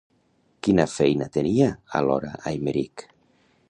[0.67, 1.69] Quina feina tenia,
[2.01, 3.11] alhora, Aymerich?